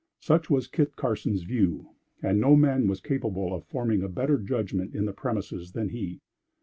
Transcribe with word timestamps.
Such 0.19 0.49
was 0.49 0.65
Kit 0.65 0.95
Carson's 0.95 1.43
view; 1.43 1.91
and 2.23 2.41
no 2.41 2.55
man 2.55 2.87
was 2.87 3.01
capable 3.01 3.53
of 3.53 3.63
forming 3.65 4.01
a 4.01 4.09
better 4.09 4.39
judgment 4.39 4.95
in 4.95 5.05
the 5.05 5.13
premises 5.13 5.73
than 5.73 5.89
he. 5.89 6.21